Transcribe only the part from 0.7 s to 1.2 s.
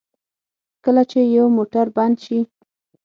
کله چې